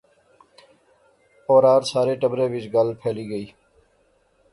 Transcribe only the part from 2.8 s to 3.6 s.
پھیلی گئی